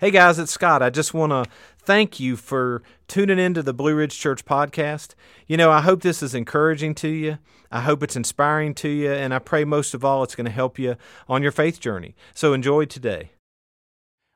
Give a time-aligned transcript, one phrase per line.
[0.00, 0.82] Hey guys, it's Scott.
[0.82, 1.44] I just want to
[1.76, 5.12] thank you for tuning into the Blue Ridge Church podcast.
[5.46, 7.36] You know, I hope this is encouraging to you.
[7.70, 10.50] I hope it's inspiring to you, and I pray most of all it's going to
[10.50, 10.96] help you
[11.28, 12.16] on your faith journey.
[12.32, 13.32] So enjoy today.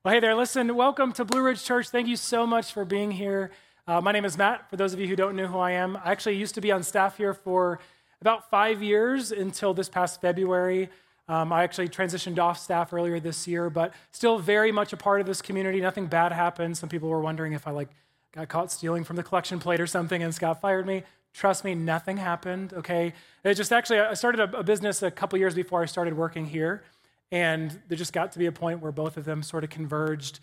[0.04, 1.88] Well, hey there, listen, welcome to Blue Ridge Church.
[1.88, 3.50] Thank you so much for being here.
[3.86, 4.68] Uh, my name is Matt.
[4.68, 6.72] For those of you who don't know who I am, I actually used to be
[6.72, 7.80] on staff here for
[8.20, 10.90] about five years until this past February.
[11.26, 15.20] Um, I actually transitioned off staff earlier this year, but still very much a part
[15.20, 15.80] of this community.
[15.80, 16.76] Nothing bad happened.
[16.76, 17.88] Some people were wondering if I like
[18.32, 21.04] got caught stealing from the collection plate or something and Scott fired me.
[21.32, 22.72] Trust me, nothing happened.
[22.72, 26.16] Okay, it just actually I started a, a business a couple years before I started
[26.16, 26.84] working here,
[27.32, 30.38] and there just got to be a point where both of them sort of converged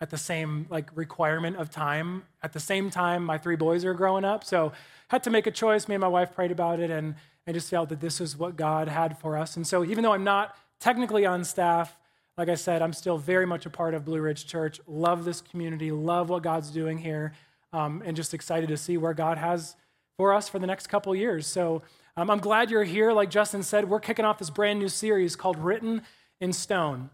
[0.00, 2.24] at the same like requirement of time.
[2.42, 4.72] At the same time, my three boys are growing up, so
[5.08, 5.88] had to make a choice.
[5.88, 7.14] Me and my wife prayed about it and
[7.46, 9.56] I just felt that this is what God had for us.
[9.56, 11.96] And so, even though I'm not technically on staff,
[12.36, 14.80] like I said, I'm still very much a part of Blue Ridge Church.
[14.86, 17.32] Love this community, love what God's doing here,
[17.72, 19.76] um, and just excited to see where God has
[20.16, 21.46] for us for the next couple years.
[21.46, 21.82] So,
[22.16, 23.12] um, I'm glad you're here.
[23.12, 26.02] Like Justin said, we're kicking off this brand new series called Written
[26.40, 27.10] in Stone.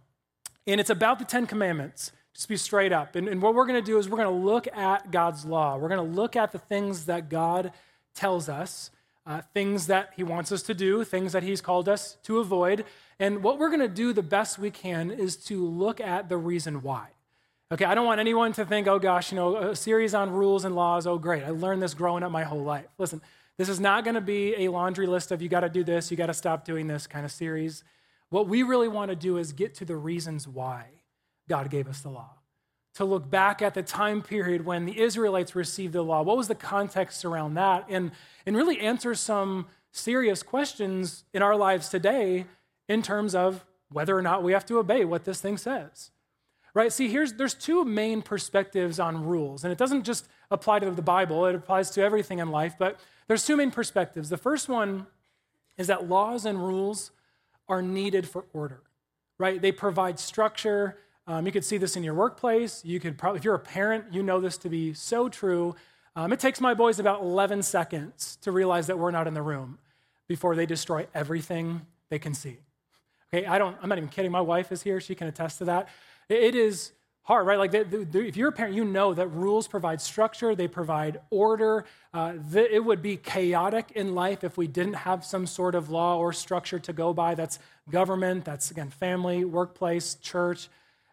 [0.66, 2.12] And it's about the Ten Commandments.
[2.34, 3.16] Just be straight up.
[3.16, 5.76] And, and what we're going to do is we're going to look at God's law.
[5.76, 7.72] We're going to look at the things that God
[8.14, 8.90] tells us
[9.26, 12.84] uh, things that He wants us to do, things that He's called us to avoid.
[13.18, 16.36] And what we're going to do the best we can is to look at the
[16.36, 17.08] reason why.
[17.70, 20.64] Okay, I don't want anyone to think, oh gosh, you know, a series on rules
[20.64, 22.86] and laws, oh great, I learned this growing up my whole life.
[22.98, 23.22] Listen,
[23.56, 26.10] this is not going to be a laundry list of you got to do this,
[26.10, 27.82] you got to stop doing this kind of series.
[28.28, 30.88] What we really want to do is get to the reasons why
[31.48, 32.30] God gave us the law.
[32.96, 36.22] To look back at the time period when the Israelites received the law.
[36.22, 37.86] What was the context around that?
[37.88, 38.12] And
[38.44, 42.46] and really answer some serious questions in our lives today
[42.88, 46.10] in terms of whether or not we have to obey what this thing says.
[46.74, 46.92] Right?
[46.92, 51.02] See, here's there's two main perspectives on rules, and it doesn't just apply to the
[51.02, 52.98] Bible, it applies to everything in life, but
[53.28, 54.28] there's two main perspectives.
[54.28, 55.06] The first one
[55.78, 57.10] is that laws and rules
[57.68, 58.82] are needed for order.
[59.38, 59.60] Right?
[59.60, 60.98] They provide structure.
[61.26, 62.84] Um, you could see this in your workplace.
[62.84, 65.74] You could probably, if you're a parent, you know this to be so true
[66.14, 69.42] um, it takes my boys about 11 seconds to realize that we're not in the
[69.42, 69.78] room
[70.28, 72.58] before they destroy everything they can see.
[73.32, 74.30] Okay, I don't, I'm not even kidding.
[74.30, 75.00] My wife is here.
[75.00, 75.88] She can attest to that.
[76.28, 77.58] it is hard, right?
[77.58, 81.20] Like, the, the, if you're a parent, you know that rules provide structure, they provide
[81.30, 81.86] order.
[82.12, 86.18] Uh, it would be chaotic in life if we didn't have some sort of law
[86.18, 87.34] or structure to go by.
[87.34, 87.58] That's
[87.90, 90.68] government, that's, again, family, workplace, church,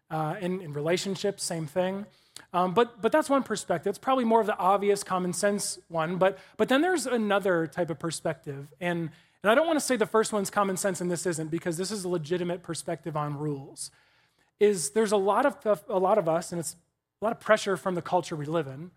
[0.10, 2.06] uh, in, in relationships, same thing.
[2.54, 3.92] Um, but, but that's one perspective.
[3.92, 6.18] It's probably more of the obvious common sense one.
[6.18, 8.74] But, but then there's another type of perspective.
[8.82, 9.12] And,
[9.44, 11.78] and I don't want to say the first one's common sense and this isn't, because
[11.78, 13.92] this is a legitimate perspective on rules.
[14.60, 16.76] Is there's a lot of, a lot of us, and it's
[17.22, 18.92] a lot of pressure from the culture we live in,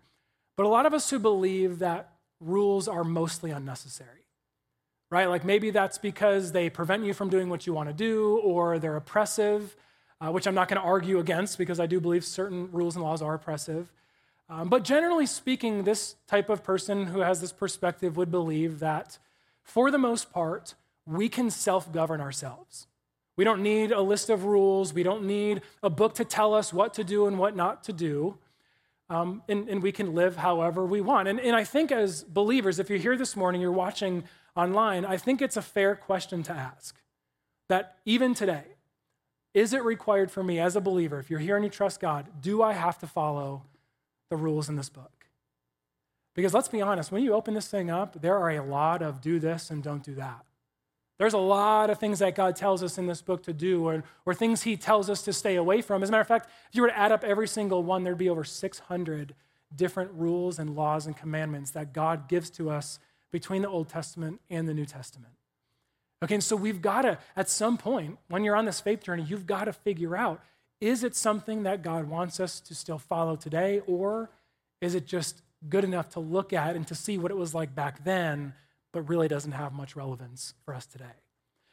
[0.57, 4.09] but a lot of us who believe that rules are mostly unnecessary.
[5.09, 5.27] Right?
[5.27, 8.79] Like maybe that's because they prevent you from doing what you want to do, or
[8.79, 9.75] they're oppressive
[10.23, 13.03] uh, which I'm not going to argue against because I do believe certain rules and
[13.03, 13.91] laws are oppressive.
[14.49, 19.17] Um, but generally speaking, this type of person who has this perspective would believe that,
[19.63, 20.75] for the most part,
[21.05, 22.87] we can self govern ourselves.
[23.35, 24.93] We don't need a list of rules.
[24.93, 27.93] We don't need a book to tell us what to do and what not to
[27.93, 28.37] do.
[29.09, 31.27] Um, and, and, we can live however we want.
[31.27, 34.23] And, and I think, as believers, if you're here this morning, you're watching
[34.55, 36.95] online, I think it's a fair question to ask.
[37.67, 38.63] That even today,
[39.53, 42.27] is it required for me as a believer, if you're here and you trust God,
[42.41, 43.63] do I have to follow
[44.29, 45.11] the rules in this book?
[46.35, 49.21] Because let's be honest, when you open this thing up, there are a lot of
[49.21, 50.43] do this and don't do that.
[51.19, 54.03] There's a lot of things that God tells us in this book to do, or,
[54.25, 56.01] or things He tells us to stay away from.
[56.01, 58.17] As a matter of fact, if you were to add up every single one, there'd
[58.17, 59.35] be over 600
[59.75, 62.99] different rules and laws and commandments that God gives to us
[63.31, 65.33] between the Old Testament and the New Testament.
[66.23, 69.23] Okay, and so we've got to, at some point, when you're on this faith journey,
[69.23, 70.41] you've got to figure out
[70.79, 74.29] is it something that God wants us to still follow today, or
[74.81, 77.73] is it just good enough to look at and to see what it was like
[77.73, 78.53] back then,
[78.91, 81.05] but really doesn't have much relevance for us today?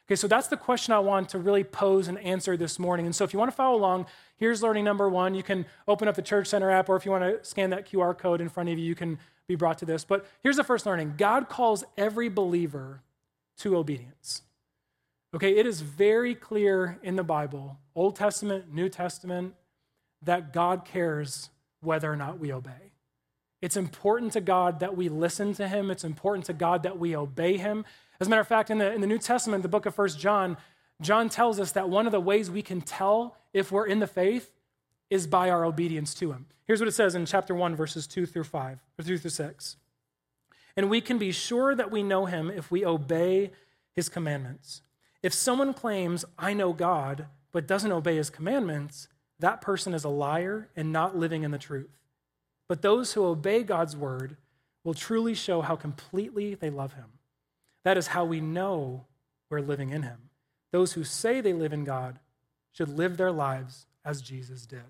[0.06, 3.06] Okay, so that's the question I want to really pose and answer this morning.
[3.06, 4.06] And so if you want to follow along,
[4.36, 5.34] here's learning number one.
[5.34, 7.88] You can open up the Church Center app, or if you want to scan that
[7.88, 10.04] QR code in front of you, you can be brought to this.
[10.04, 13.02] But here's the first learning God calls every believer
[13.60, 14.42] to obedience.
[15.34, 19.54] Okay, it is very clear in the Bible, Old Testament, New Testament,
[20.22, 22.92] that God cares whether or not we obey.
[23.62, 25.90] It's important to God that we listen to him.
[25.90, 27.84] It's important to God that we obey him.
[28.18, 30.18] As a matter of fact, in the, in the New Testament, the book of First
[30.18, 30.56] John,
[31.00, 34.06] John tells us that one of the ways we can tell if we're in the
[34.06, 34.50] faith
[35.10, 36.46] is by our obedience to him.
[36.66, 39.76] Here's what it says in chapter 1, verses 2 through 5, or 2 through 6.
[40.80, 43.50] And we can be sure that we know him if we obey
[43.94, 44.80] his commandments.
[45.22, 49.06] If someone claims, I know God, but doesn't obey his commandments,
[49.40, 51.98] that person is a liar and not living in the truth.
[52.66, 54.38] But those who obey God's word
[54.82, 57.12] will truly show how completely they love him.
[57.84, 59.04] That is how we know
[59.50, 60.30] we're living in him.
[60.72, 62.20] Those who say they live in God
[62.72, 64.80] should live their lives as Jesus did.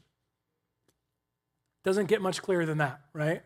[1.82, 3.42] Doesn't get much clearer than that, right?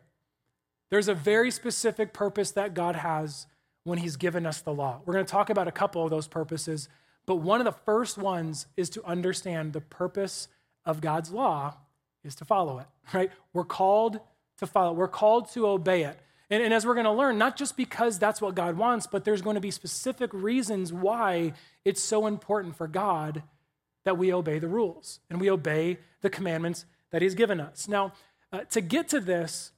[0.90, 3.46] There's a very specific purpose that God has
[3.84, 5.00] when He's given us the law.
[5.04, 6.88] We're going to talk about a couple of those purposes,
[7.26, 10.48] but one of the first ones is to understand the purpose
[10.84, 11.76] of God's law
[12.22, 13.30] is to follow it, right?
[13.52, 14.20] We're called
[14.58, 16.18] to follow, we're called to obey it.
[16.50, 19.24] And, and as we're going to learn, not just because that's what God wants, but
[19.24, 21.52] there's going to be specific reasons why
[21.84, 23.42] it's so important for God
[24.04, 27.88] that we obey the rules and we obey the commandments that He's given us.
[27.88, 28.12] Now,
[28.52, 29.72] uh, to get to this,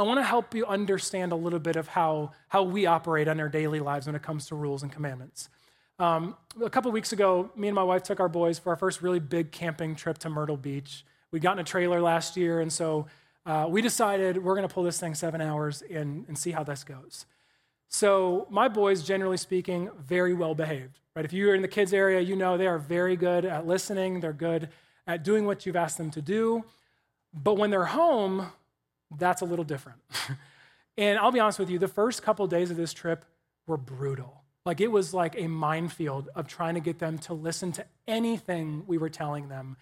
[0.00, 3.38] I want to help you understand a little bit of how, how we operate on
[3.38, 5.50] our daily lives when it comes to rules and commandments.
[5.98, 9.02] Um, a couple weeks ago, me and my wife took our boys for our first
[9.02, 11.04] really big camping trip to Myrtle Beach.
[11.32, 13.08] We'd gotten a trailer last year, and so
[13.44, 16.64] uh, we decided we're going to pull this thing seven hours and, and see how
[16.64, 17.26] this goes.
[17.88, 20.98] So my boys, generally speaking, very well behaved.
[21.14, 21.26] Right?
[21.26, 24.20] If you're in the kids area, you know they are very good at listening.
[24.20, 24.70] They're good
[25.06, 26.64] at doing what you've asked them to do.
[27.34, 28.46] But when they're home,
[29.16, 29.98] that's a little different.
[30.98, 33.24] and I'll be honest with you, the first couple of days of this trip
[33.66, 34.44] were brutal.
[34.64, 38.84] Like it was like a minefield of trying to get them to listen to anything
[38.86, 39.76] we were telling them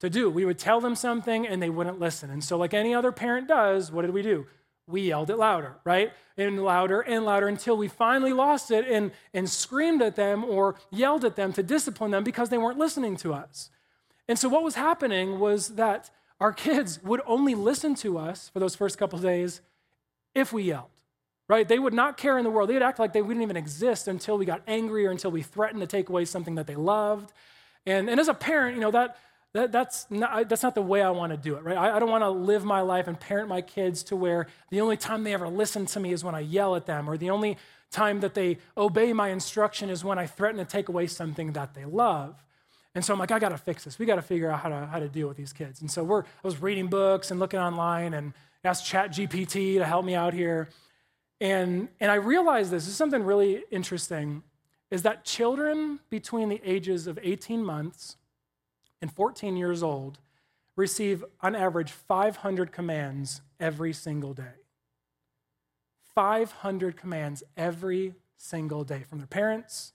[0.00, 0.30] to do.
[0.30, 2.30] We would tell them something and they wouldn't listen.
[2.30, 4.46] And so, like any other parent does, what did we do?
[4.86, 6.12] We yelled it louder, right?
[6.36, 10.74] And louder and louder until we finally lost it and, and screamed at them or
[10.90, 13.70] yelled at them to discipline them because they weren't listening to us.
[14.28, 16.10] And so, what was happening was that
[16.42, 19.60] our kids would only listen to us for those first couple days
[20.34, 20.90] if we yelled,
[21.48, 21.68] right?
[21.68, 22.68] They would not care in the world.
[22.68, 25.42] They would act like they wouldn't even exist until we got angry or until we
[25.42, 27.32] threatened to take away something that they loved.
[27.86, 29.18] And, and as a parent, you know, that,
[29.52, 31.76] that, that's, not, that's not the way I want to do it, right?
[31.76, 34.80] I, I don't want to live my life and parent my kids to where the
[34.80, 37.30] only time they ever listen to me is when I yell at them, or the
[37.30, 37.56] only
[37.92, 41.74] time that they obey my instruction is when I threaten to take away something that
[41.74, 42.42] they love.
[42.94, 43.98] And so I'm like, I got to fix this.
[43.98, 45.80] We got to figure out how to, how to deal with these kids.
[45.80, 48.34] And so we're, I was reading books and looking online and
[48.64, 50.68] asked ChatGPT to help me out here.
[51.40, 54.42] And, and I realized this, this is something really interesting,
[54.90, 58.16] is that children between the ages of 18 months
[59.00, 60.18] and 14 years old
[60.76, 64.62] receive, on average, 500 commands every single day.
[66.14, 69.92] 500 commands every single day from their parents,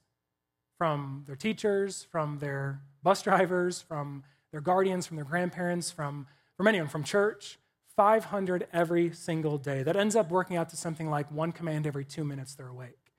[0.77, 6.67] from their teachers, from their bus drivers, from their guardians, from their grandparents, from, from
[6.67, 7.57] anyone, from church.
[7.95, 9.81] 500 every single day.
[9.81, 13.11] That ends up working out to something like one command every two minutes they're awake.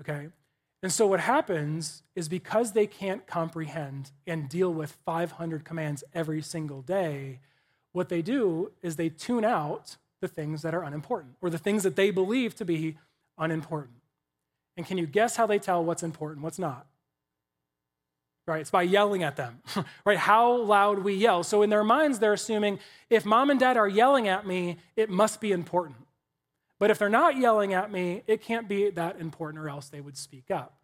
[0.00, 0.28] Okay?
[0.82, 6.42] And so what happens is because they can't comprehend and deal with 500 commands every
[6.42, 7.38] single day,
[7.92, 11.84] what they do is they tune out the things that are unimportant or the things
[11.84, 12.98] that they believe to be
[13.38, 13.96] unimportant.
[14.76, 16.86] And can you guess how they tell what's important, what's not?
[18.46, 18.60] right?
[18.60, 19.60] It's by yelling at them,
[20.04, 20.18] right?
[20.18, 21.42] How loud we yell.
[21.42, 22.78] So in their minds, they're assuming
[23.08, 25.96] if mom and dad are yelling at me, it must be important.
[26.78, 30.00] But if they're not yelling at me, it can't be that important, or else they
[30.00, 30.76] would speak up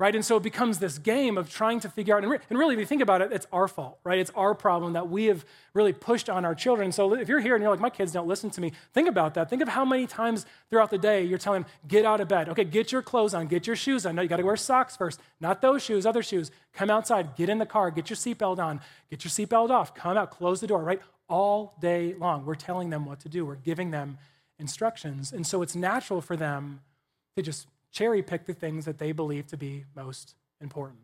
[0.00, 0.14] right?
[0.14, 2.72] And so it becomes this game of trying to figure out, and, re- and, really,
[2.72, 4.18] if you think about it, it's our fault, right?
[4.18, 6.90] It's our problem that we have really pushed on our children.
[6.90, 9.34] So if you're here and you're like, my kids don't listen to me, think about
[9.34, 9.50] that.
[9.50, 12.48] Think of how many times throughout the day you're telling them, get out of bed.
[12.48, 14.14] Okay, get your clothes on, get your shoes on.
[14.14, 16.50] No, you got to wear socks first, not those shoes, other shoes.
[16.72, 18.80] Come outside, get in the car, get your seatbelt on,
[19.10, 21.02] get your seatbelt off, come out, close the door, right?
[21.28, 24.16] All day long, we're telling them what to do, we're giving them
[24.58, 25.30] instructions.
[25.30, 26.80] And so it's natural for them
[27.36, 31.00] to just cherry pick the things that they believe to be most important.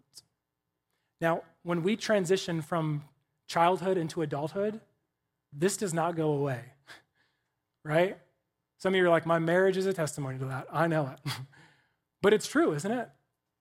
[1.20, 3.04] Now, when we transition from
[3.48, 4.80] childhood into adulthood,
[5.52, 6.60] this does not go away,
[7.84, 8.18] right?
[8.78, 10.66] Some of you are like, my marriage is a testimony to that.
[10.72, 11.32] I know it.
[12.22, 13.08] but it's true, isn't it?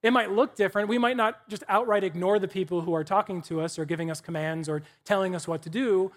[0.03, 0.89] It might look different.
[0.89, 4.11] We might not just outright ignore the people who are talking to us or giving
[4.11, 6.11] us commands or telling us what to do,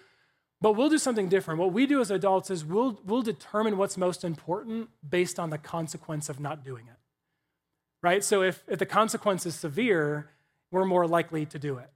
[0.61, 1.59] but we'll do something different.
[1.59, 5.57] What we do as adults is we'll, we'll determine what's most important based on the
[5.57, 6.98] consequence of not doing it
[8.01, 8.23] right?
[8.23, 10.29] So if, if the consequence is severe,
[10.71, 11.89] we're more likely to do it.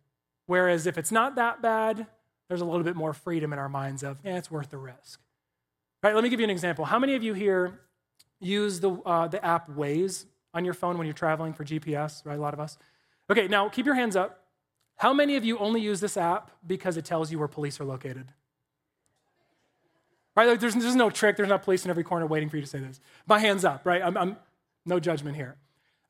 [0.46, 2.08] Whereas if it's not that bad,
[2.48, 5.20] there's a little bit more freedom in our minds of, yeah, it's worth the risk.
[6.02, 6.86] Right, let me give you an example.
[6.86, 7.80] How many of you here
[8.40, 12.38] use the, uh, the app Waze on your phone when you're traveling for GPS, right?
[12.38, 12.78] A lot of us.
[13.32, 14.42] Okay, now keep your hands up.
[14.98, 17.86] How many of you only use this app because it tells you where police are
[17.86, 18.28] located?
[20.36, 20.48] Right?
[20.48, 21.38] Like there's, there's no trick.
[21.38, 23.00] There's not police in every corner waiting for you to say this.
[23.28, 24.02] My hands up, right?
[24.02, 24.38] I'm, I'm
[24.86, 25.56] no judgment here.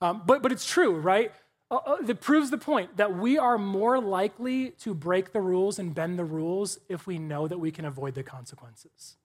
[0.04, 1.32] Um, but, but it's true, right?
[1.72, 5.80] Uh, uh, that proves the point that we are more likely to break the rules
[5.80, 9.16] and bend the rules if we know that we can avoid the consequences.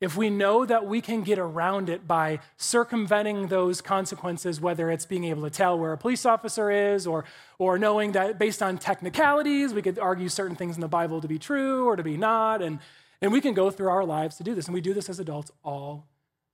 [0.00, 5.04] If we know that we can get around it by circumventing those consequences, whether it's
[5.04, 7.26] being able to tell where a police officer is or,
[7.58, 11.28] or knowing that based on technicalities, we could argue certain things in the Bible to
[11.28, 12.78] be true or to be not, and,
[13.20, 14.68] and we can go through our lives to do this.
[14.68, 16.06] And we do this as adults all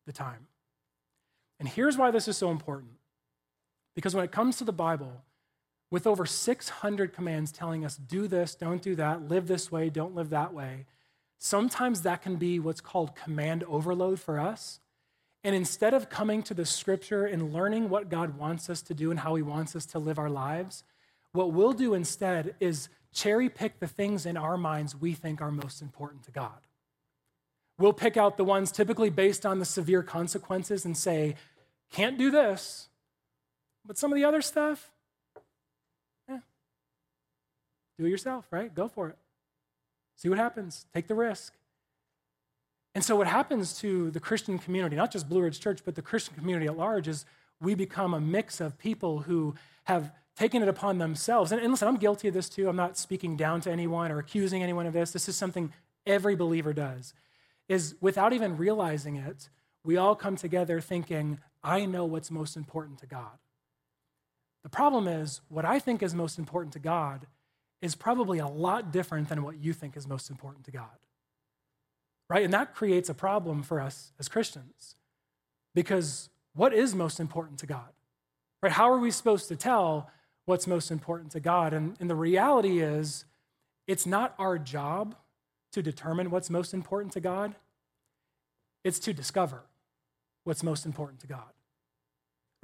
[0.06, 0.48] the time.
[1.60, 2.93] And here's why this is so important.
[3.94, 5.22] Because when it comes to the Bible,
[5.90, 10.14] with over 600 commands telling us do this, don't do that, live this way, don't
[10.14, 10.86] live that way,
[11.38, 14.80] sometimes that can be what's called command overload for us.
[15.44, 19.10] And instead of coming to the scripture and learning what God wants us to do
[19.10, 20.84] and how he wants us to live our lives,
[21.32, 25.50] what we'll do instead is cherry pick the things in our minds we think are
[25.50, 26.66] most important to God.
[27.78, 31.34] We'll pick out the ones typically based on the severe consequences and say,
[31.92, 32.88] can't do this,
[33.86, 34.90] but some of the other stuff,
[36.28, 36.38] yeah.
[37.98, 38.74] do it yourself, right?
[38.74, 39.16] Go for it.
[40.16, 40.86] See what happens.
[40.94, 41.54] Take the risk.
[42.94, 46.02] And so, what happens to the Christian community, not just Blue Ridge Church, but the
[46.02, 47.24] Christian community at large, is
[47.60, 51.52] we become a mix of people who have taken it upon themselves.
[51.52, 52.68] And, and listen, I'm guilty of this too.
[52.68, 55.10] I'm not speaking down to anyone or accusing anyone of this.
[55.10, 55.72] This is something
[56.06, 57.14] every believer does.
[57.68, 59.48] Is without even realizing it,
[59.84, 63.38] we all come together thinking, I know what's most important to God.
[64.64, 67.26] The problem is, what I think is most important to God
[67.82, 70.98] is probably a lot different than what you think is most important to God.
[72.30, 72.42] Right?
[72.42, 74.96] And that creates a problem for us as Christians.
[75.74, 77.92] Because what is most important to God?
[78.62, 78.72] Right?
[78.72, 80.10] How are we supposed to tell
[80.46, 81.74] what's most important to God?
[81.74, 83.26] And, and the reality is,
[83.86, 85.14] it's not our job
[85.72, 87.54] to determine what's most important to God,
[88.82, 89.64] it's to discover
[90.44, 91.52] what's most important to God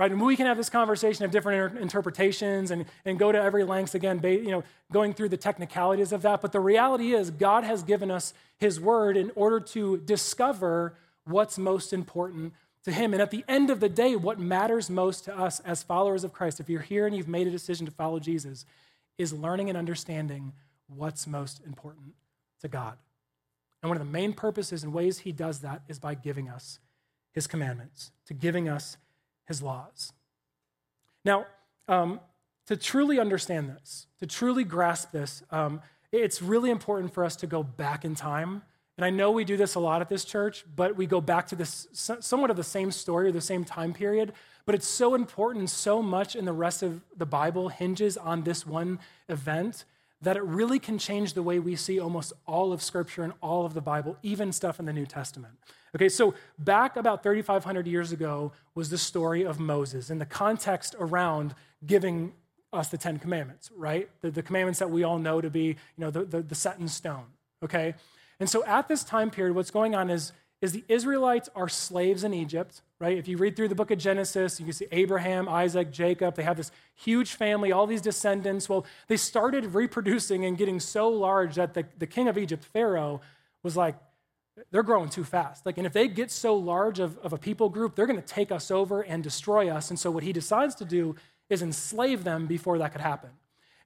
[0.01, 0.11] right?
[0.11, 3.65] And we can have this conversation of different inter- interpretations and, and go to every
[3.65, 6.41] length again, you know, going through the technicalities of that.
[6.41, 11.59] But the reality is, God has given us His Word in order to discover what's
[11.59, 12.55] most important
[12.85, 13.13] to Him.
[13.13, 16.33] And at the end of the day, what matters most to us as followers of
[16.33, 18.65] Christ, if you're here and you've made a decision to follow Jesus,
[19.19, 20.55] is learning and understanding
[20.89, 22.15] what's most important
[22.63, 22.97] to God.
[23.83, 26.79] And one of the main purposes and ways He does that is by giving us
[27.35, 28.97] His commandments, to giving us
[29.51, 30.13] his laws.
[31.25, 31.45] Now,
[31.89, 32.21] um,
[32.67, 37.47] to truly understand this, to truly grasp this, um, it's really important for us to
[37.47, 38.63] go back in time.
[38.97, 41.49] And I know we do this a lot at this church, but we go back
[41.49, 44.33] to this somewhat of the same story or the same time period.
[44.67, 48.65] But it's so important so much in the rest of the Bible hinges on this
[48.65, 49.85] one event
[50.23, 53.65] that it really can change the way we see almost all of Scripture and all
[53.65, 55.55] of the Bible, even stuff in the New Testament.
[55.95, 60.95] Okay, so back about 3,500 years ago was the story of Moses and the context
[60.99, 61.55] around
[61.85, 62.33] giving
[62.73, 64.09] us the Ten Commandments, right?
[64.21, 66.79] The, the commandments that we all know to be, you know, the, the, the set
[66.79, 67.27] in stone,
[67.65, 67.95] okay?
[68.39, 70.33] And so at this time period, what's going on is,
[70.63, 73.19] is the Israelites are slaves in Egypt, right?
[73.19, 76.37] If you read through the book of Genesis, you can see Abraham, Isaac, Jacob.
[76.37, 78.69] They have this huge family, all these descendants.
[78.69, 83.21] Well, they started reproducing and getting so large that the, the king of Egypt, Pharaoh,
[83.63, 83.97] was like,
[84.71, 85.67] they're growing too fast.
[85.67, 88.27] Like, and if they get so large of, of a people group, they're going to
[88.27, 89.91] take us over and destroy us.
[89.91, 91.17] And so, what he decides to do
[91.49, 93.31] is enslave them before that could happen.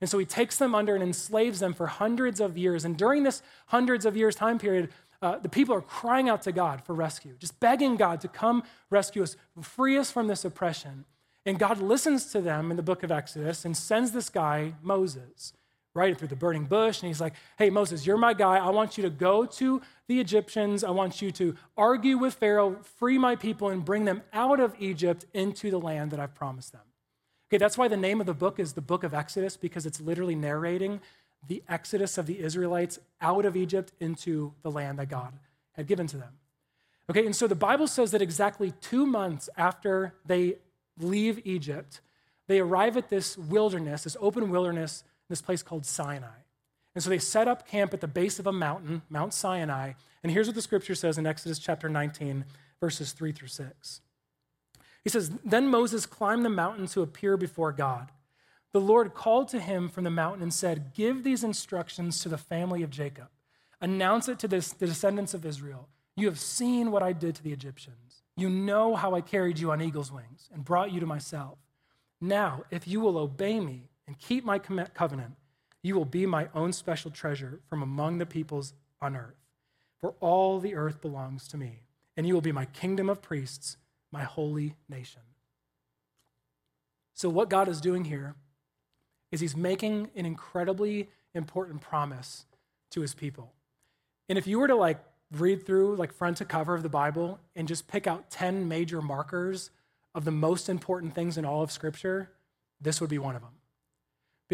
[0.00, 2.84] And so, he takes them under and enslaves them for hundreds of years.
[2.84, 4.90] And during this hundreds of years time period,
[5.22, 8.62] uh, the people are crying out to God for rescue, just begging God to come
[8.90, 11.04] rescue us, free us from this oppression.
[11.46, 15.52] And God listens to them in the book of Exodus and sends this guy, Moses
[15.94, 17.00] right through the burning bush.
[17.00, 18.56] And he's like, Hey, Moses, you're my guy.
[18.56, 20.84] I want you to go to the Egyptians.
[20.84, 24.74] I want you to argue with Pharaoh, free my people, and bring them out of
[24.78, 26.82] Egypt into the land that I've promised them.
[27.48, 30.00] Okay, that's why the name of the book is the book of Exodus, because it's
[30.00, 31.00] literally narrating
[31.46, 35.32] the exodus of the Israelites out of Egypt into the land that God
[35.72, 36.32] had given to them.
[37.10, 40.56] Okay, and so the Bible says that exactly two months after they
[40.98, 42.00] leave Egypt,
[42.46, 46.44] they arrive at this wilderness, this open wilderness this place called Sinai.
[46.94, 49.94] And so they set up camp at the base of a mountain, Mount Sinai.
[50.22, 52.44] And here's what the scripture says in Exodus chapter 19,
[52.80, 54.00] verses 3 through 6.
[55.02, 58.12] He says, Then Moses climbed the mountain to appear before God.
[58.72, 62.38] The Lord called to him from the mountain and said, Give these instructions to the
[62.38, 63.28] family of Jacob.
[63.80, 65.88] Announce it to the descendants of Israel.
[66.16, 68.22] You have seen what I did to the Egyptians.
[68.36, 71.58] You know how I carried you on eagle's wings and brought you to myself.
[72.20, 75.34] Now, if you will obey me, and keep my covenant,
[75.82, 79.36] You will be my own special treasure from among the peoples on earth.
[80.00, 81.80] For all the earth belongs to me,
[82.16, 83.76] and you will be my kingdom of priests,
[84.12, 85.22] my holy nation.
[87.14, 88.34] So, what God is doing here
[89.30, 92.46] is He's making an incredibly important promise
[92.90, 93.52] to His people.
[94.28, 97.38] And if you were to like read through like front to cover of the Bible
[97.56, 99.70] and just pick out 10 major markers
[100.14, 102.30] of the most important things in all of Scripture,
[102.80, 103.50] this would be one of them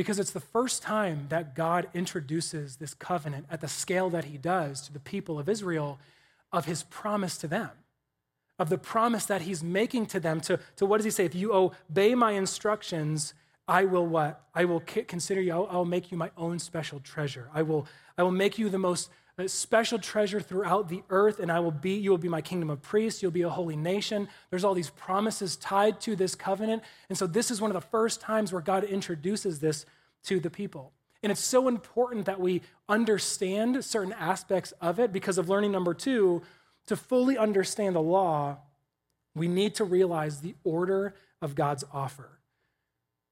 [0.01, 4.39] because it's the first time that God introduces this covenant at the scale that he
[4.39, 5.99] does to the people of Israel
[6.51, 7.69] of his promise to them,
[8.59, 10.41] of the promise that he's making to them.
[10.41, 11.27] To, to what does he say?
[11.27, 13.35] If you obey my instructions,
[13.69, 14.41] I will what?
[14.55, 17.51] I will consider you, I'll, I'll make you my own special treasure.
[17.53, 21.51] I will, I will make you the most a special treasure throughout the earth, and
[21.51, 24.29] I will be, you will be my kingdom of priests, you'll be a holy nation.
[24.51, 26.83] There's all these promises tied to this covenant.
[27.09, 29.87] And so this is one of the first times where God introduces this
[30.25, 30.93] to the people.
[31.23, 35.95] And it's so important that we understand certain aspects of it because of learning number
[35.95, 36.43] two,
[36.87, 38.59] to fully understand the law,
[39.35, 42.40] we need to realize the order of God's offer.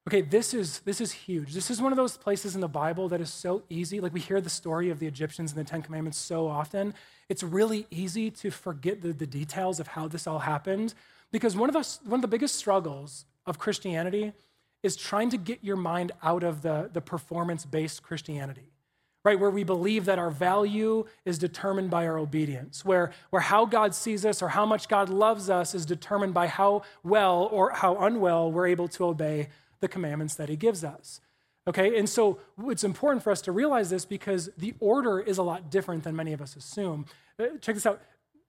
[0.09, 1.53] Okay, this is this is huge.
[1.53, 4.01] This is one of those places in the Bible that is so easy.
[4.01, 6.95] Like we hear the story of the Egyptians and the Ten Commandments so often.
[7.29, 10.95] It's really easy to forget the, the details of how this all happened.
[11.31, 14.33] Because one of the one of the biggest struggles of Christianity
[14.83, 18.73] is trying to get your mind out of the, the performance-based Christianity.
[19.27, 23.67] Right, where we believe that our value is determined by our obedience, where, where how
[23.67, 27.73] God sees us or how much God loves us is determined by how well or
[27.73, 29.49] how unwell we're able to obey
[29.81, 31.21] the commandments that he gives us.
[31.69, 35.43] Okay, and so it's important for us to realize this because the order is a
[35.43, 37.05] lot different than many of us assume.
[37.39, 38.01] Uh, check this out.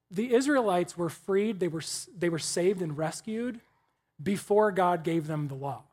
[0.09, 1.83] The Israelites were freed, they were,
[2.17, 3.59] they were saved and rescued
[4.21, 5.83] before God gave them the law.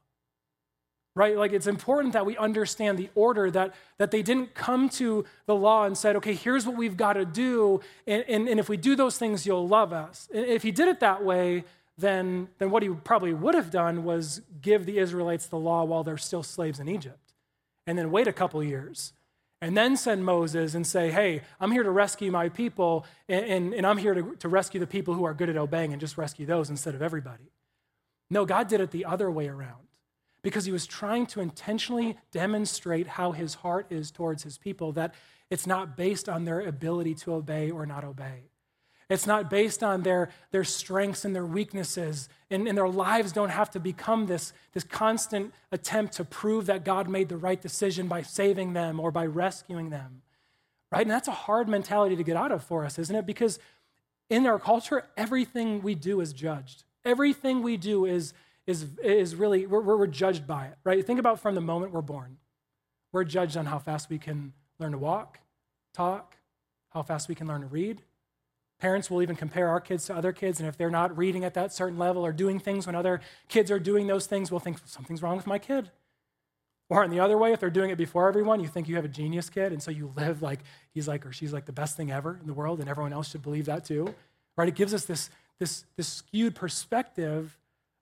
[1.16, 1.36] Right?
[1.36, 5.54] Like it's important that we understand the order that, that they didn't come to the
[5.54, 7.80] law and said, okay, here's what we've got to do.
[8.06, 10.28] And, and, and if we do those things, you'll love us.
[10.32, 11.64] If he did it that way,
[11.99, 16.04] then, then what he probably would have done was give the Israelites the law while
[16.04, 17.32] they're still slaves in Egypt,
[17.87, 19.13] and then wait a couple years,
[19.63, 23.75] and then send Moses and say, Hey, I'm here to rescue my people, and, and,
[23.75, 26.19] and I'm here to, to rescue the people who are good at obeying and just
[26.19, 27.50] rescue those instead of everybody.
[28.30, 29.87] No, God did it the other way around
[30.43, 35.15] because he was trying to intentionally demonstrate how his heart is towards his people, that
[35.50, 38.45] it's not based on their ability to obey or not obey.
[39.08, 42.28] It's not based on their, their strengths and their weaknesses.
[42.50, 46.84] And, and their lives don't have to become this, this constant attempt to prove that
[46.84, 50.23] God made the right decision by saving them or by rescuing them.
[50.90, 51.02] Right?
[51.02, 53.26] And that's a hard mentality to get out of for us, isn't it?
[53.26, 53.58] Because
[54.28, 56.84] in our culture, everything we do is judged.
[57.04, 58.34] Everything we do is,
[58.66, 61.04] is, is really, we're, we're judged by it, right?
[61.04, 62.38] Think about from the moment we're born.
[63.12, 65.38] We're judged on how fast we can learn to walk,
[65.95, 66.36] talk,
[66.90, 68.02] how fast we can learn to read,
[68.78, 71.54] Parents will even compare our kids to other kids, and if they're not reading at
[71.54, 74.78] that certain level or doing things when other kids are doing those things, we'll think
[74.84, 75.91] something's wrong with my kid.
[76.89, 79.04] Or in the other way, if they're doing it before everyone, you think you have
[79.04, 80.60] a genius kid, and so you live like
[80.93, 83.30] he's like or she's like the best thing ever in the world, and everyone else
[83.30, 84.15] should believe that too.
[84.56, 84.69] Right?
[84.69, 87.58] It gives us this, this, this skewed perspective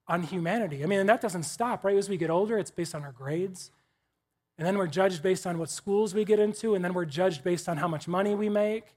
[0.07, 0.83] on humanity.
[0.83, 1.97] I mean, and that doesn't stop, right?
[1.97, 3.71] As we get older, it's based on our grades.
[4.59, 7.43] And then we're judged based on what schools we get into, and then we're judged
[7.43, 8.95] based on how much money we make.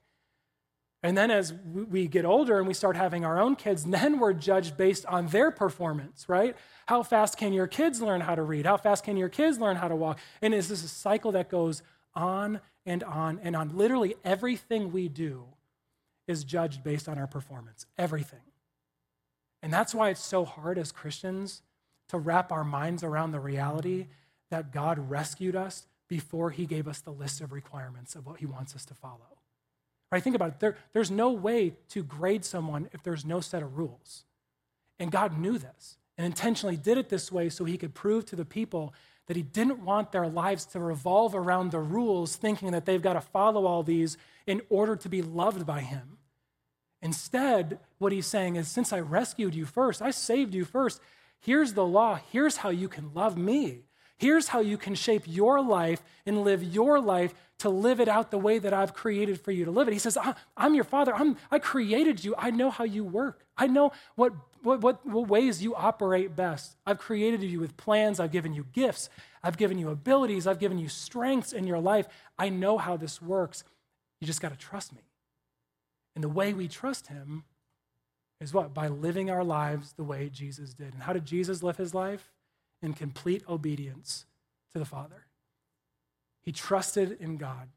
[1.04, 4.34] And then as we get older and we start having our own kids, then we're
[4.34, 6.56] judged based on their performance, right?
[6.88, 8.66] How fast can your kids learn how to read?
[8.66, 10.20] How fast can your kids learn how to walk?
[10.42, 11.84] And is this a cycle that goes
[12.16, 13.78] on and on and on?
[13.78, 15.46] Literally everything we do
[16.28, 17.86] is judged based on our performance.
[17.98, 18.40] Everything.
[19.62, 21.62] And that's why it's so hard as Christians
[22.10, 24.08] to wrap our minds around the reality
[24.50, 28.46] that God rescued us before he gave us the list of requirements of what he
[28.46, 29.38] wants us to follow.
[30.12, 30.24] Right?
[30.24, 30.60] Think about it.
[30.60, 34.24] There, there's no way to grade someone if there's no set of rules.
[35.00, 38.36] And God knew this and intentionally did it this way so he could prove to
[38.36, 38.94] the people
[39.28, 43.14] that he didn't want their lives to revolve around the rules, thinking that they've got
[43.14, 44.18] to follow all these
[44.48, 46.18] in order to be loved by him.
[47.02, 51.02] Instead, what he's saying is since I rescued you first, I saved you first,
[51.40, 53.84] here's the law, here's how you can love me.
[54.18, 58.32] Here's how you can shape your life and live your life to live it out
[58.32, 59.94] the way that I've created for you to live it.
[59.94, 60.18] He says,
[60.56, 61.14] I'm your father.
[61.16, 62.36] I'm, I created you.
[62.38, 63.46] I know how you work.
[63.58, 66.78] I know what, what, what, what ways you operate best.
[66.86, 68.20] I've created you with plans.
[68.20, 69.10] I've given you gifts.
[69.44, 70.46] I've given you abilities.
[70.46, 72.08] I've given you strengths in your life.
[72.38, 73.64] I know how this works.
[74.20, 75.02] You just got to trust me.
[76.16, 77.44] And the way we trust him
[78.40, 78.74] is what?
[78.74, 80.94] By living our lives the way Jesus did.
[80.94, 82.32] And how did Jesus live his life?
[82.82, 84.26] In complete obedience
[84.74, 85.26] to the Father.
[86.42, 87.70] He trusted in God.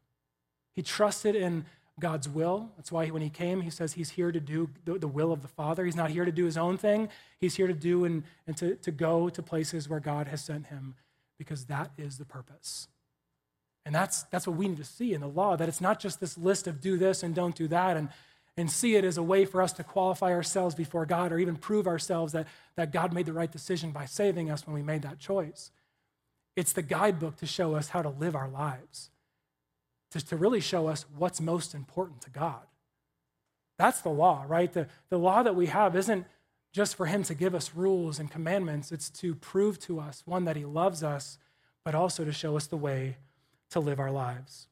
[0.75, 1.65] He trusted in
[1.99, 2.71] God's will.
[2.77, 5.49] That's why when he came, he says he's here to do the, will of the
[5.49, 5.85] Father.
[5.85, 7.09] He's not here to do his own thing.
[7.39, 10.67] He's here to do and, and to, to go to places where God has sent
[10.67, 10.95] him
[11.39, 12.89] because that is the purpose.
[13.87, 16.21] And that's, that's what we need to see in the law, that it's not just
[16.21, 18.11] this list of do this and don't do that, and,
[18.61, 21.57] and see it as a way for us to qualify ourselves before God or even
[21.57, 22.47] prove ourselves that,
[22.77, 25.71] that God made the right decision by saving us when we made that choice.
[26.57, 29.11] It's the guidebook to show us how to live our lives,
[30.11, 32.67] to, to really show us what's most important to God.
[33.79, 34.71] That's the law, right?
[34.71, 36.27] The, the law that we have isn't
[36.73, 40.45] just for Him to give us rules and commandments, it's to prove to us, one,
[40.45, 41.39] that He loves us,
[41.83, 43.17] but also to show us the way
[43.71, 44.67] to live our lives.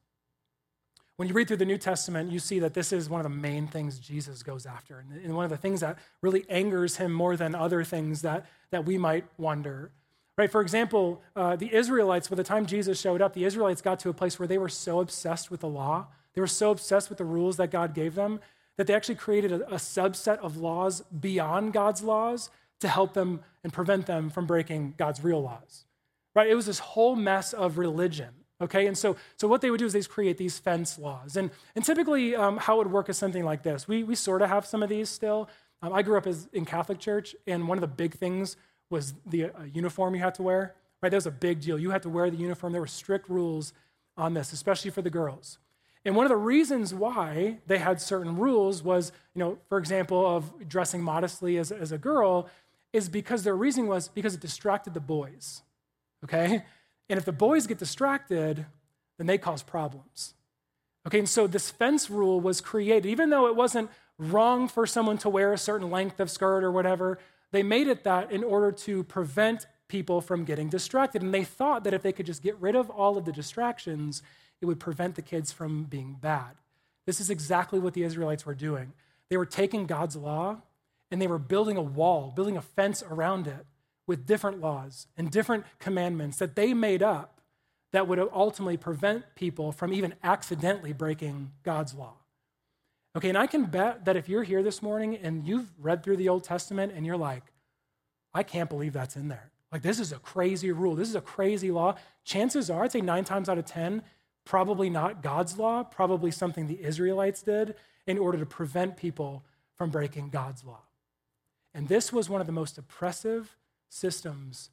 [1.19, 3.37] When you read through the New Testament, you see that this is one of the
[3.37, 7.35] main things Jesus goes after, and one of the things that really angers him more
[7.35, 9.91] than other things that, that we might wonder.
[10.37, 10.49] Right?
[10.49, 14.09] For example, uh, the Israelites, by the time Jesus showed up, the Israelites got to
[14.09, 17.17] a place where they were so obsessed with the law, they were so obsessed with
[17.17, 18.39] the rules that God gave them,
[18.77, 23.41] that they actually created a, a subset of laws beyond God's laws to help them
[23.61, 25.83] and prevent them from breaking God's real laws.
[26.33, 26.49] Right?
[26.49, 29.85] It was this whole mess of religion Okay, and so, so what they would do
[29.85, 31.37] is they create these fence laws.
[31.37, 33.87] And, and typically, um, how it would work is something like this.
[33.87, 35.49] We, we sort of have some of these still.
[35.81, 38.57] Um, I grew up as, in Catholic church, and one of the big things
[38.89, 40.75] was the uh, uniform you had to wear.
[41.01, 41.79] Right, that was a big deal.
[41.79, 42.73] You had to wear the uniform.
[42.73, 43.71] There were strict rules
[44.17, 45.57] on this, especially for the girls.
[46.03, 50.25] And one of the reasons why they had certain rules was, you know, for example,
[50.25, 52.49] of dressing modestly as, as a girl,
[52.91, 55.61] is because their reasoning was because it distracted the boys.
[56.25, 56.63] Okay?
[57.09, 58.65] And if the boys get distracted,
[59.17, 60.35] then they cause problems.
[61.07, 65.17] Okay, and so this fence rule was created, even though it wasn't wrong for someone
[65.19, 67.17] to wear a certain length of skirt or whatever,
[67.51, 71.23] they made it that in order to prevent people from getting distracted.
[71.23, 74.21] And they thought that if they could just get rid of all of the distractions,
[74.61, 76.57] it would prevent the kids from being bad.
[77.05, 78.93] This is exactly what the Israelites were doing.
[79.29, 80.61] They were taking God's law
[81.09, 83.65] and they were building a wall, building a fence around it
[84.09, 87.41] with different laws and different commandments that they made up
[87.91, 92.15] that would ultimately prevent people from even accidentally breaking God's law.
[93.15, 96.17] Okay, and I can bet that if you're here this morning and you've read through
[96.17, 97.43] the Old Testament and you're like,
[98.33, 99.51] I can't believe that's in there.
[99.71, 100.95] Like, this is a crazy rule.
[100.95, 101.93] This is a crazy law.
[102.23, 104.01] Chances are, I'd say nine times out of 10,
[104.43, 107.75] probably not God's law, probably something the Israelites did
[108.07, 109.43] in order to prevent people
[109.75, 110.81] from breaking God's law.
[111.75, 113.55] And this was one of the most oppressive
[113.89, 114.69] systems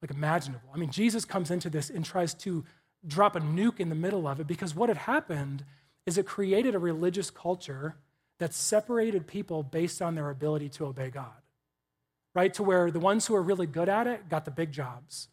[0.00, 0.68] like imaginable.
[0.74, 2.64] I mean, Jesus comes into this and tries to
[3.06, 5.64] drop a nuke in the middle of it because what had happened
[6.06, 7.96] is it created a religious culture
[8.38, 11.32] that separated people based on their ability to obey God.
[12.34, 12.52] Right?
[12.54, 15.28] To where the ones who were really good at it got the big jobs.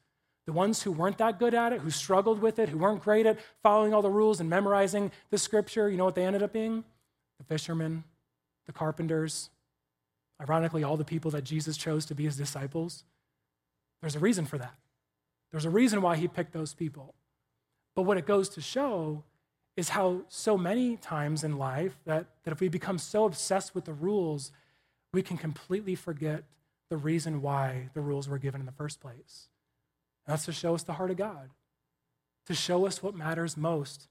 [0.45, 3.25] The ones who weren't that good at it, who struggled with it, who weren't great
[3.25, 6.53] at following all the rules and memorizing the scripture, you know what they ended up
[6.53, 6.84] being?
[7.39, 8.03] The fishermen,
[8.65, 9.49] the carpenters,
[10.39, 13.03] ironically, all the people that Jesus chose to be his disciples.
[14.01, 14.75] There's a reason for that.
[15.51, 17.13] There's a reason why he picked those people.
[17.95, 19.23] But what it goes to show
[19.77, 23.85] is how so many times in life that, that if we become so obsessed with
[23.85, 24.51] the rules,
[25.13, 26.43] we can completely forget
[26.89, 29.47] the reason why the rules were given in the first place.
[30.25, 31.49] And that's to show us the heart of God,
[32.47, 34.07] to show us what matters most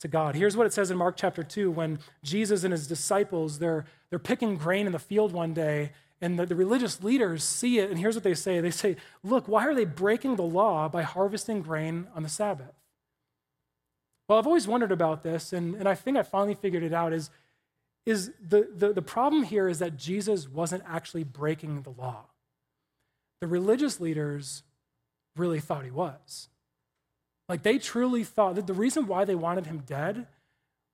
[0.00, 0.34] to God.
[0.34, 4.18] Here's what it says in Mark chapter 2 when Jesus and his disciples, they're, they're
[4.18, 7.98] picking grain in the field one day, and the, the, religious leaders see it, and
[7.98, 11.62] here's what they say they say, Look, why are they breaking the law by harvesting
[11.62, 12.74] grain on the Sabbath?
[14.28, 17.12] Well, I've always wondered about this, and, and I think I finally figured it out
[17.12, 17.30] is,
[18.04, 22.24] is the, the, the problem here is that Jesus wasn't actually breaking the law.
[23.40, 24.64] The religious leaders
[25.36, 26.48] really thought he was.
[27.48, 30.26] Like they truly thought that the reason why they wanted him dead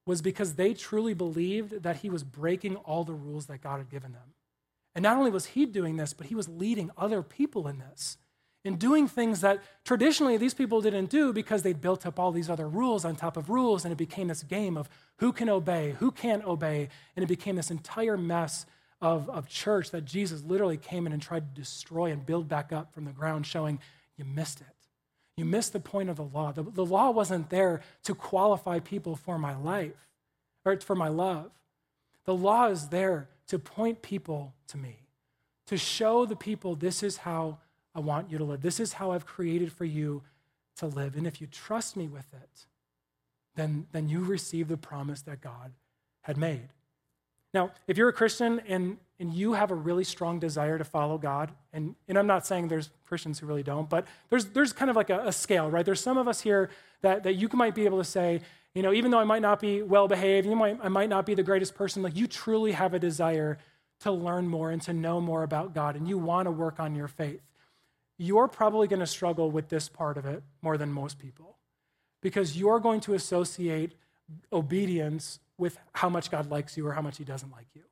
[0.06, 3.90] was because they truly believed that he was breaking all the rules that God had
[3.90, 4.34] given them.
[4.94, 8.16] And not only was he doing this, but he was leading other people in this,
[8.64, 12.48] in doing things that traditionally these people didn't do because they'd built up all these
[12.48, 15.96] other rules on top of rules, and it became this game of who can obey,
[15.98, 18.66] who can't obey, and it became this entire mess
[19.00, 22.72] of, of church that Jesus literally came in and tried to destroy and build back
[22.72, 23.80] up from the ground, showing
[24.16, 24.66] you missed it.
[25.36, 26.52] You missed the point of the law.
[26.52, 30.08] The, the law wasn't there to qualify people for my life
[30.64, 31.50] or for my love.
[32.24, 34.96] The law is there to point people to me,
[35.66, 37.58] to show the people this is how
[37.94, 38.62] I want you to live.
[38.62, 40.22] This is how I've created for you
[40.76, 41.16] to live.
[41.16, 42.66] And if you trust me with it,
[43.54, 45.72] then, then you receive the promise that God
[46.22, 46.68] had made.
[47.52, 51.18] Now, if you're a Christian and, and you have a really strong desire to follow
[51.18, 54.90] God, and, and I'm not saying there's Christians who really don't, but there's, there's kind
[54.90, 55.84] of like a, a scale, right?
[55.84, 56.70] There's some of us here
[57.02, 58.40] that, that you might be able to say,
[58.74, 61.26] you know, even though I might not be well behaved, you might, I might not
[61.26, 63.58] be the greatest person, like you truly have a desire
[64.00, 66.94] to learn more and to know more about God, and you want to work on
[66.94, 67.42] your faith.
[68.18, 71.56] You're probably going to struggle with this part of it more than most people
[72.20, 73.94] because you're going to associate
[74.52, 77.82] obedience with how much God likes you or how much He doesn't like you.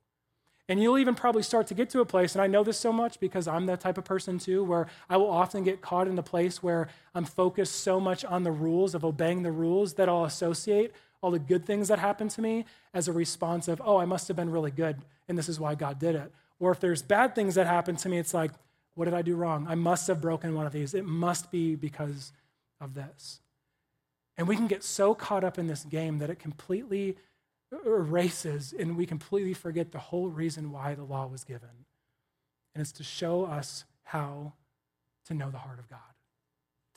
[0.69, 2.93] And you'll even probably start to get to a place, and I know this so
[2.93, 6.17] much because I'm that type of person too, where I will often get caught in
[6.17, 10.07] a place where I'm focused so much on the rules, of obeying the rules, that
[10.07, 13.97] I'll associate all the good things that happen to me as a response of, oh,
[13.97, 14.97] I must have been really good,
[15.27, 16.31] and this is why God did it.
[16.59, 18.51] Or if there's bad things that happen to me, it's like,
[18.95, 19.65] what did I do wrong?
[19.67, 20.93] I must have broken one of these.
[20.93, 22.31] It must be because
[22.79, 23.39] of this.
[24.37, 27.17] And we can get so caught up in this game that it completely
[27.85, 31.85] erases and we completely forget the whole reason why the law was given.
[32.73, 34.53] And it's to show us how
[35.27, 35.99] to know the heart of God,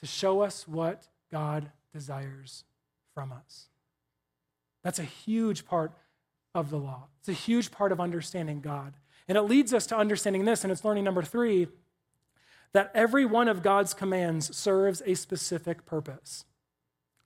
[0.00, 2.64] to show us what God desires
[3.14, 3.66] from us.
[4.82, 5.92] That's a huge part
[6.54, 7.08] of the law.
[7.20, 8.94] It's a huge part of understanding God.
[9.28, 11.68] And it leads us to understanding this, and it's learning number three
[12.72, 16.44] that every one of God's commands serves a specific purpose.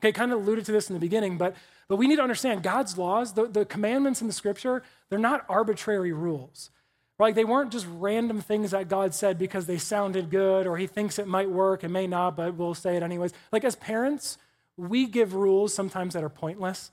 [0.00, 1.54] Okay, kind of alluded to this in the beginning, but,
[1.90, 5.44] but we need to understand God's laws, the, the commandments in the scripture, they're not
[5.48, 6.70] arbitrary rules.
[7.18, 10.86] Like they weren't just random things that God said because they sounded good or he
[10.86, 13.32] thinks it might work and may not, but we'll say it anyways.
[13.50, 14.38] Like as parents,
[14.76, 16.92] we give rules sometimes that are pointless.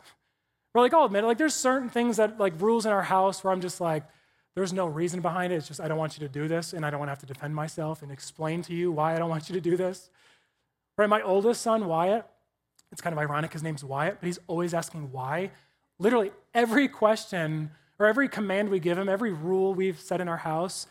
[0.73, 1.27] We're like, I'll admit it.
[1.27, 4.03] Like there's certain things that like rules in our house where I'm just like,
[4.55, 5.57] there's no reason behind it.
[5.57, 7.19] It's just I don't want you to do this, and I don't want to have
[7.19, 10.09] to defend myself and explain to you why I don't want you to do this.
[10.97, 11.07] Right?
[11.07, 12.25] My oldest son, Wyatt,
[12.91, 15.51] it's kind of ironic, his name's Wyatt, but he's always asking why.
[15.99, 20.37] Literally every question or every command we give him, every rule we've set in our
[20.37, 20.87] house,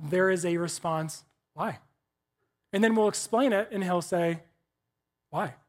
[0.00, 1.78] there is a response, why?
[2.72, 4.40] And then we'll explain it, and he'll say,
[5.30, 5.54] why?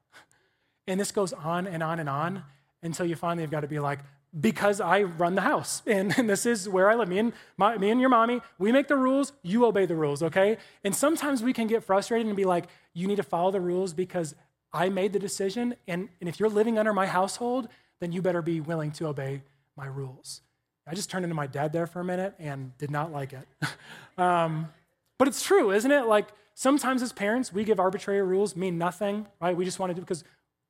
[0.90, 2.44] And this goes on and on and on
[2.82, 4.00] until you finally have got to be like,
[4.40, 7.10] because I run the house and, and, this is where I live.
[7.10, 10.24] Me and, my, me and your mommy, we make the rules, you obey the rules,
[10.24, 10.58] okay?
[10.86, 13.94] And sometimes we can get frustrated and be like, you need to follow the rules
[13.94, 14.36] because
[14.73, 18.41] I made the decision, and, and if you're living under my household, then you better
[18.41, 19.41] be willing to obey
[19.75, 20.41] my rules.
[20.88, 23.47] I just turned into my dad there for a minute and did not like it.
[24.17, 24.69] um,
[25.17, 26.06] but it's true, isn't it?
[26.06, 29.56] Like sometimes as parents, we give arbitrary rules, mean nothing, right?
[29.56, 30.23] We just want to do because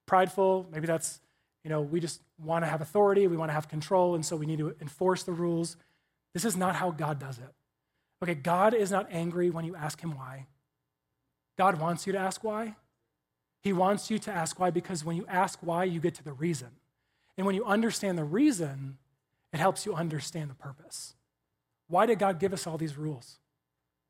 [0.05, 1.19] prideful, maybe that's,
[1.63, 4.36] you know, we just want to have authority, we want to have control, and so
[4.36, 5.77] we need to enforce the rules.
[6.33, 7.53] This is not how God does it.
[8.23, 10.47] Okay, God is not angry when you ask him why.
[11.57, 12.75] God wants you to ask why.
[13.62, 16.34] He wants you to ask why because when you ask why, you get to the
[16.34, 16.70] reason.
[17.38, 18.98] And when you understand the reason,
[19.54, 21.15] it helps you understand the purpose.
[21.88, 23.38] Why did God give us all these rules?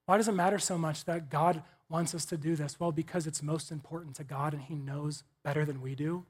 [0.05, 2.79] Why does it matter so much that God wants us to do this?
[2.79, 6.25] Well, because it's most important to God and He knows better than we do.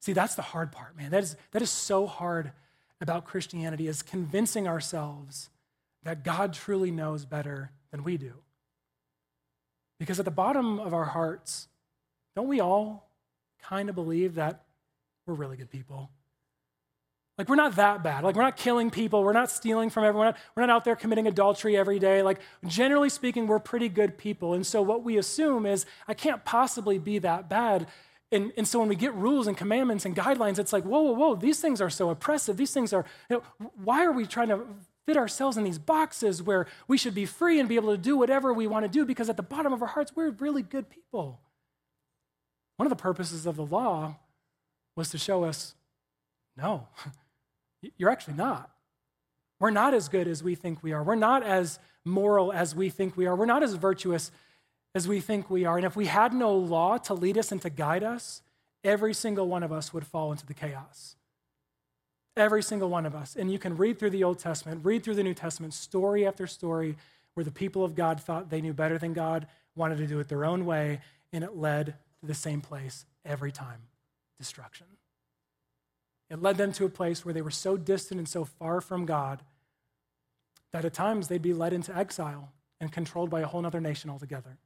[0.00, 1.10] See, that's the hard part, man.
[1.10, 2.52] That is, that is so hard
[3.00, 5.50] about Christianity is convincing ourselves
[6.04, 8.34] that God truly knows better than we do.
[9.98, 11.68] Because at the bottom of our hearts,
[12.38, 13.10] don't we all
[13.64, 14.62] kind of believe that
[15.26, 16.08] we're really good people?
[17.36, 18.22] Like, we're not that bad.
[18.22, 19.24] Like, we're not killing people.
[19.24, 20.34] We're not stealing from everyone.
[20.54, 22.22] We're not out there committing adultery every day.
[22.22, 24.54] Like, generally speaking, we're pretty good people.
[24.54, 27.88] And so, what we assume is, I can't possibly be that bad.
[28.30, 31.14] And, and so, when we get rules and commandments and guidelines, it's like, whoa, whoa,
[31.14, 32.56] whoa, these things are so oppressive.
[32.56, 34.64] These things are, you know, why are we trying to
[35.06, 38.16] fit ourselves in these boxes where we should be free and be able to do
[38.16, 39.04] whatever we want to do?
[39.04, 41.40] Because at the bottom of our hearts, we're really good people.
[42.78, 44.16] One of the purposes of the law
[44.96, 45.74] was to show us
[46.56, 46.88] no,
[47.98, 48.70] you're actually not.
[49.60, 51.02] We're not as good as we think we are.
[51.02, 53.34] We're not as moral as we think we are.
[53.34, 54.30] We're not as virtuous
[54.94, 55.76] as we think we are.
[55.76, 58.42] And if we had no law to lead us and to guide us,
[58.84, 61.16] every single one of us would fall into the chaos.
[62.36, 63.34] Every single one of us.
[63.36, 66.46] And you can read through the Old Testament, read through the New Testament, story after
[66.46, 66.96] story,
[67.34, 70.28] where the people of God thought they knew better than God, wanted to do it
[70.28, 71.00] their own way,
[71.32, 73.82] and it led to the same place every time
[74.38, 74.86] destruction.
[76.30, 79.06] It led them to a place where they were so distant and so far from
[79.06, 79.42] God
[80.72, 84.10] that at times they'd be led into exile and controlled by a whole other nation
[84.10, 84.58] altogether.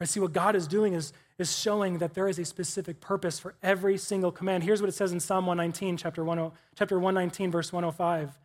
[0.00, 3.38] I see what God is doing is, is showing that there is a specific purpose
[3.38, 4.64] for every single command.
[4.64, 8.38] Here's what it says in Psalm 119, chapter, 10, chapter 119, verse 105.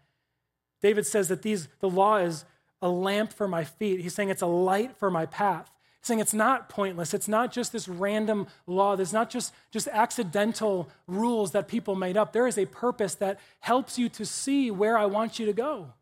[0.81, 2.43] David says that these, the law is
[2.81, 4.01] a lamp for my feet.
[4.01, 5.71] He's saying it's a light for my path
[6.05, 7.13] saying it's not pointless.
[7.13, 8.95] It's not just this random law.
[8.95, 12.31] There's not just, just accidental rules that people made up.
[12.31, 15.93] There is a purpose that helps you to see where I want you to go.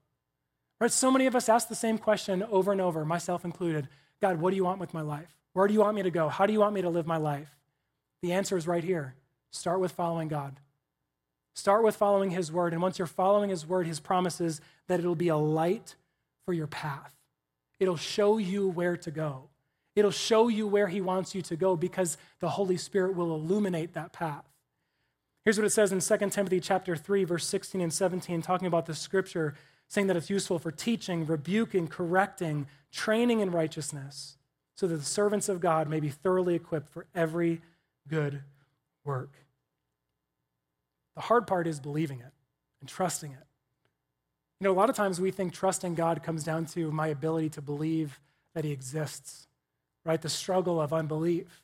[0.81, 0.91] Right?
[0.91, 3.87] So many of us ask the same question over and over, myself included
[4.19, 5.37] God, what do you want with my life?
[5.53, 6.29] Where do you want me to go?
[6.29, 7.49] How do you want me to live my life?
[8.21, 9.15] The answer is right here.
[9.51, 10.59] Start with following God.
[11.55, 12.73] Start with following His word.
[12.73, 15.95] And once you're following His word, His promises that it'll be a light
[16.45, 17.13] for your path.
[17.79, 19.49] It'll show you where to go.
[19.95, 23.93] It'll show you where He wants you to go because the Holy Spirit will illuminate
[23.93, 24.45] that path.
[25.45, 28.85] Here's what it says in 2 Timothy chapter 3, verse 16 and 17, talking about
[28.85, 29.55] the scripture,
[29.87, 34.37] saying that it's useful for teaching, rebuking, correcting, training in righteousness,
[34.75, 37.61] so that the servants of God may be thoroughly equipped for every
[38.07, 38.41] good
[39.03, 39.33] work.
[41.15, 42.33] The hard part is believing it
[42.79, 43.45] and trusting it.
[44.59, 47.49] You know, a lot of times we think trusting God comes down to my ability
[47.49, 48.19] to believe
[48.55, 49.47] that He exists,
[50.05, 50.21] right?
[50.21, 51.63] The struggle of unbelief.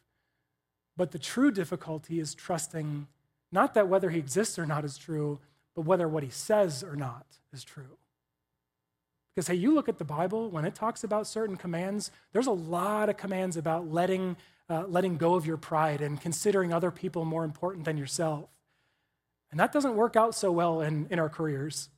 [0.98, 3.08] But the true difficulty is trusting
[3.52, 5.40] not that whether He exists or not is true,
[5.76, 7.98] but whether what He says or not is true.
[9.34, 12.52] Because, hey, you look at the Bible, when it talks about certain commands, there's a
[12.52, 14.36] lot of commands about letting,
[14.70, 18.50] uh, letting go of your pride and considering other people more important than yourself.
[19.52, 21.90] And that doesn't work out so well in, in our careers.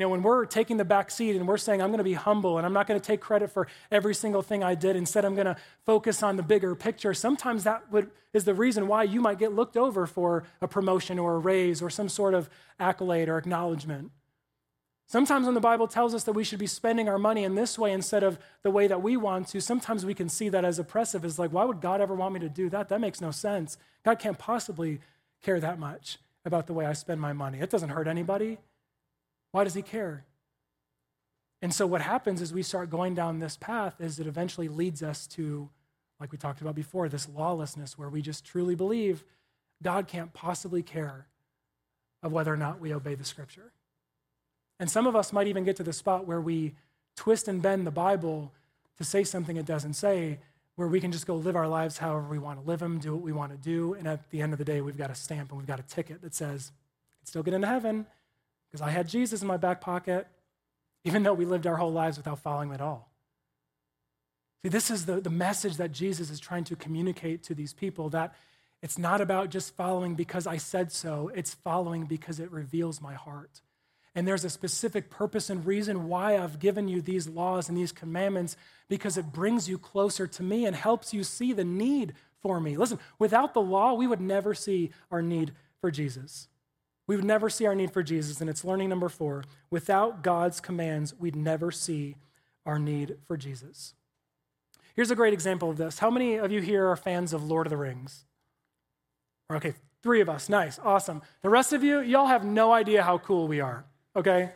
[0.00, 2.14] You know, when we're taking the back seat and we're saying, I'm going to be
[2.14, 5.26] humble and I'm not going to take credit for every single thing I did, instead,
[5.26, 9.02] I'm going to focus on the bigger picture, sometimes that would, is the reason why
[9.02, 12.48] you might get looked over for a promotion or a raise or some sort of
[12.78, 14.10] accolade or acknowledgement.
[15.06, 17.78] Sometimes when the Bible tells us that we should be spending our money in this
[17.78, 20.78] way instead of the way that we want to, sometimes we can see that as
[20.78, 21.26] oppressive.
[21.26, 22.88] As like, why would God ever want me to do that?
[22.88, 23.76] That makes no sense.
[24.02, 25.00] God can't possibly
[25.42, 27.60] care that much about the way I spend my money.
[27.60, 28.56] It doesn't hurt anybody.
[29.52, 30.24] Why does he care?
[31.62, 35.02] And so what happens is we start going down this path is it eventually leads
[35.02, 35.68] us to,
[36.18, 39.24] like we talked about before, this lawlessness where we just truly believe
[39.82, 41.26] God can't possibly care
[42.22, 43.72] of whether or not we obey the scripture.
[44.78, 46.74] And some of us might even get to the spot where we
[47.16, 48.52] twist and bend the Bible
[48.96, 50.38] to say something it doesn't say,
[50.76, 53.12] where we can just go live our lives however we want to live them, do
[53.12, 53.92] what we want to do.
[53.94, 55.82] And at the end of the day, we've got a stamp and we've got a
[55.82, 56.72] ticket that says,
[57.18, 58.06] can still get into heaven
[58.70, 60.26] because I had Jesus in my back pocket,
[61.04, 63.10] even though we lived our whole lives without following him at all.
[64.62, 68.10] See, this is the, the message that Jesus is trying to communicate to these people
[68.10, 68.34] that
[68.82, 73.14] it's not about just following because I said so, it's following because it reveals my
[73.14, 73.62] heart.
[74.14, 77.92] And there's a specific purpose and reason why I've given you these laws and these
[77.92, 78.56] commandments
[78.88, 82.76] because it brings you closer to me and helps you see the need for me.
[82.76, 86.48] Listen, without the law, we would never see our need for Jesus.
[87.06, 88.40] We would never see our need for Jesus.
[88.40, 92.16] And it's learning number four without God's commands, we'd never see
[92.64, 93.94] our need for Jesus.
[94.94, 95.98] Here's a great example of this.
[95.98, 98.24] How many of you here are fans of Lord of the Rings?
[99.52, 100.48] Okay, three of us.
[100.48, 101.22] Nice, awesome.
[101.42, 103.84] The rest of you, y'all have no idea how cool we are
[104.16, 104.50] okay?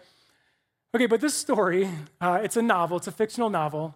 [0.95, 1.89] Okay, but this story,
[2.21, 3.95] uh, it's a novel, it's a fictional novel,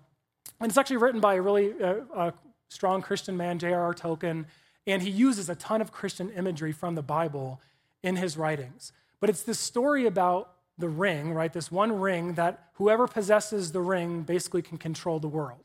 [0.60, 2.32] and it's actually written by a really uh,
[2.68, 3.94] strong Christian man, J.R.R.
[3.94, 4.46] Tolkien,
[4.86, 7.60] and he uses a ton of Christian imagery from the Bible
[8.02, 8.92] in his writings.
[9.20, 11.52] But it's this story about the ring, right?
[11.52, 15.64] This one ring that whoever possesses the ring basically can control the world.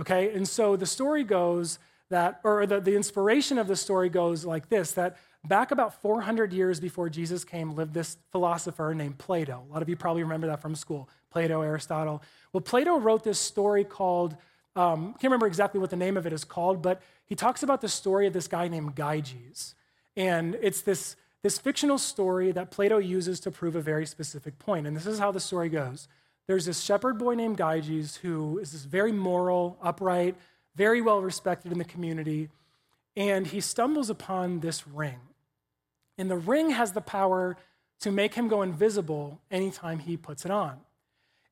[0.00, 1.78] Okay, and so the story goes
[2.08, 6.52] that, or the, the inspiration of the story goes like this that Back about 400
[6.52, 9.64] years before Jesus came, lived this philosopher named Plato.
[9.68, 12.22] A lot of you probably remember that from school Plato, Aristotle.
[12.52, 14.36] Well, Plato wrote this story called,
[14.74, 17.62] um, I can't remember exactly what the name of it is called, but he talks
[17.62, 19.74] about the story of this guy named Gyges.
[20.16, 21.16] And it's this,
[21.48, 24.86] this fictional story that Plato uses to prove a very specific point.
[24.86, 26.06] And this is how the story goes
[26.46, 30.36] there's this shepherd boy named Gyges who is this very moral, upright,
[30.74, 32.50] very well respected in the community.
[33.16, 35.20] And he stumbles upon this ring.
[36.18, 37.56] And the ring has the power
[38.00, 40.76] to make him go invisible anytime he puts it on.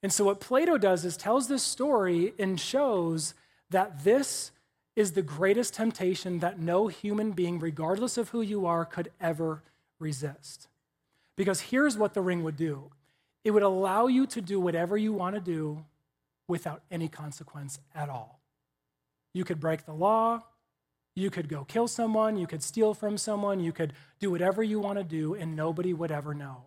[0.02, 3.32] And so, what Plato does is tells this story and shows
[3.70, 4.50] that this
[4.94, 9.62] is the greatest temptation that no human being, regardless of who you are, could ever
[9.98, 10.68] resist.
[11.36, 12.90] Because here's what the ring would do
[13.44, 15.84] it would allow you to do whatever you want to do
[16.48, 18.40] without any consequence at all.
[19.32, 20.42] You could break the law,
[21.14, 24.80] you could go kill someone, you could steal from someone, you could do whatever you
[24.80, 26.64] want to do, and nobody would ever know.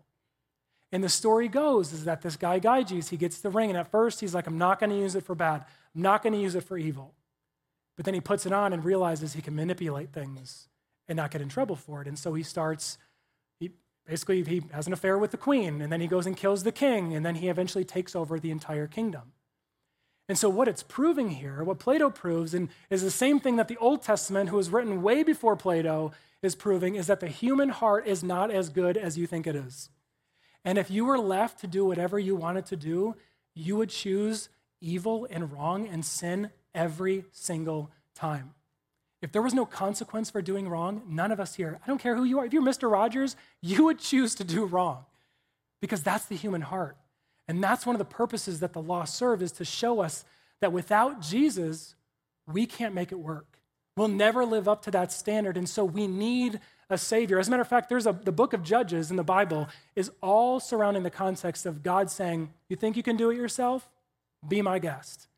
[0.91, 3.91] And the story goes is that this guy Gyges, he gets the ring, and at
[3.91, 5.65] first he's like, I'm not going to use it for bad.
[5.95, 7.13] I'm not going to use it for evil.
[7.95, 10.67] But then he puts it on and realizes he can manipulate things
[11.07, 12.07] and not get in trouble for it.
[12.07, 12.97] And so he starts,
[14.05, 16.71] basically he has an affair with the queen, and then he goes and kills the
[16.71, 19.33] king, and then he eventually takes over the entire kingdom.
[20.27, 23.67] And so, what it's proving here, what Plato proves, and is the same thing that
[23.67, 26.11] the Old Testament, who was written way before Plato,
[26.43, 29.55] is proving, is that the human heart is not as good as you think it
[29.55, 29.89] is.
[30.63, 33.15] And if you were left to do whatever you wanted to do,
[33.55, 34.49] you would choose
[34.81, 38.53] evil and wrong and sin every single time.
[39.22, 42.15] If there was no consequence for doing wrong, none of us here, I don't care
[42.15, 42.89] who you are, if you're Mr.
[42.89, 45.05] Rogers, you would choose to do wrong
[45.82, 46.97] because that's the human heart.
[47.47, 50.24] And that's one of the purposes that the law served is to show us
[50.61, 51.95] that without Jesus,
[52.47, 53.59] we can't make it work.
[53.97, 55.57] We'll never live up to that standard.
[55.57, 56.59] And so we need
[56.89, 57.39] a savior.
[57.39, 60.11] As a matter of fact, there's a, the book of Judges in the Bible is
[60.22, 63.89] all surrounding the context of God saying, You think you can do it yourself?
[64.47, 65.28] Be my guest.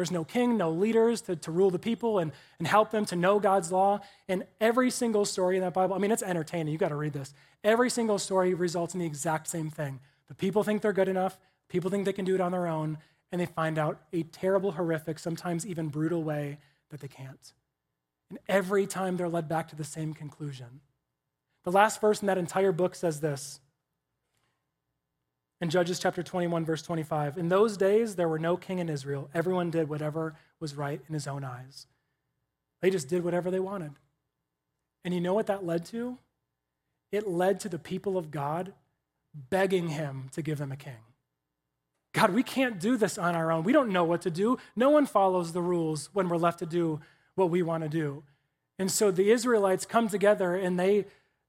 [0.00, 3.16] There's no king, no leaders to, to rule the people and, and help them to
[3.16, 4.00] know God's law.
[4.30, 6.72] And every single story in that Bible, I mean, it's entertaining.
[6.72, 7.34] You've got to read this.
[7.62, 10.00] Every single story results in the exact same thing.
[10.28, 11.38] The people think they're good enough,
[11.68, 12.96] people think they can do it on their own,
[13.30, 16.56] and they find out a terrible, horrific, sometimes even brutal way
[16.88, 17.52] that they can't.
[18.30, 20.80] And every time they're led back to the same conclusion.
[21.64, 23.60] The last verse in that entire book says this
[25.60, 27.36] in Judges chapter 21, verse 25.
[27.36, 29.28] In those days, there were no king in Israel.
[29.34, 31.86] Everyone did whatever was right in his own eyes.
[32.80, 33.92] They just did whatever they wanted.
[35.04, 36.18] And you know what that led to?
[37.12, 38.72] It led to the people of God
[39.34, 40.96] begging him to give them a king.
[42.12, 43.62] God, we can't do this on our own.
[43.62, 44.58] We don't know what to do.
[44.74, 47.00] No one follows the rules when we're left to do
[47.34, 48.24] what we want to do.
[48.78, 51.04] And so the Israelites come together and they,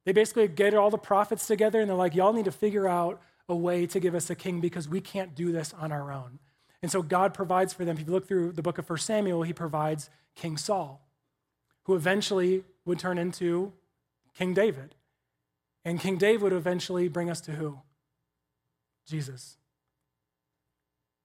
[0.06, 3.22] they basically get all the prophets together and they're like, y'all need to figure out
[3.52, 6.40] a way to give us a king because we can't do this on our own.
[6.82, 7.98] And so God provides for them.
[7.98, 11.06] If you look through the book of 1 Samuel, he provides King Saul,
[11.84, 13.74] who eventually would turn into
[14.36, 14.96] King David.
[15.84, 17.80] And King David would eventually bring us to who?
[19.06, 19.58] Jesus.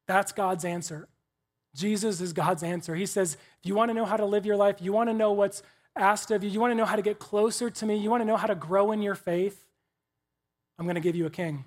[0.09, 1.09] That's God's answer.
[1.75, 2.95] Jesus is God's answer.
[2.97, 5.15] He says, if you want to know how to live your life, you want to
[5.15, 5.63] know what's
[5.95, 8.21] asked of you, you want to know how to get closer to me, you want
[8.21, 9.65] to know how to grow in your faith,
[10.79, 11.65] I'm going to give you a king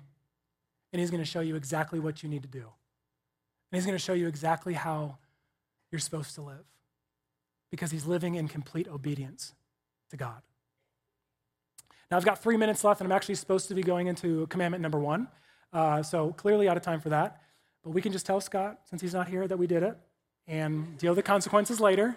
[0.92, 2.58] and he's going to show you exactly what you need to do.
[2.60, 5.18] And he's going to show you exactly how
[5.90, 6.64] you're supposed to live
[7.70, 9.54] because he's living in complete obedience
[10.10, 10.42] to God.
[12.10, 14.82] Now, I've got three minutes left, and I'm actually supposed to be going into commandment
[14.82, 15.28] number one.
[15.72, 17.40] Uh, so clearly out of time for that.
[17.84, 19.96] But we can just tell Scott, since he's not here, that we did it
[20.48, 22.16] and deal with the consequences later.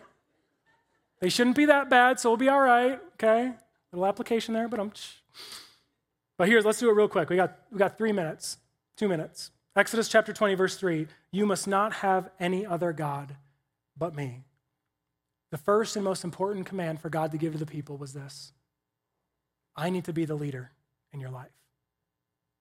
[1.20, 3.54] They shouldn't be that bad, so we'll be all right, okay?
[3.92, 4.92] Little application there, but I'm.
[6.38, 7.30] But here, let's do it real quick.
[7.30, 8.58] We got, we got three minutes.
[8.96, 9.52] Two minutes.
[9.76, 13.36] Exodus chapter 20, verse 3 You must not have any other God
[13.98, 14.44] but me.
[15.52, 18.54] The first and most important command for God to give to the people was this
[19.76, 20.72] I need to be the leader
[21.12, 21.52] in your life.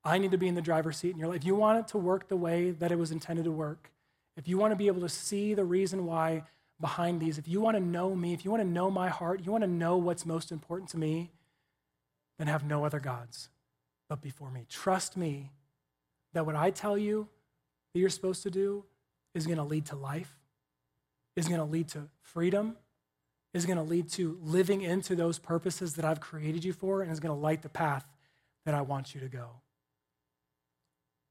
[0.05, 1.39] I need to be in the driver's seat in your life.
[1.39, 3.93] If you want it to work the way that it was intended to work,
[4.37, 6.43] if you want to be able to see the reason why
[6.81, 9.43] behind these, if you want to know me, if you want to know my heart,
[9.45, 11.31] you want to know what's most important to me,
[12.39, 13.51] then have no other gods
[14.09, 14.67] but before me.
[14.69, 15.53] Trust me
[16.35, 17.29] that what I tell you
[17.93, 18.85] that you're supposed to do
[19.35, 20.35] is going to lead to life,
[21.37, 22.77] is going to lead to freedom,
[23.55, 27.11] is going to lead to living into those purposes that I've created you for, and
[27.11, 28.07] is going to light the path
[28.65, 29.49] that I want you to go.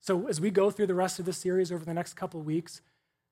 [0.01, 2.81] So, as we go through the rest of the series over the next couple weeks,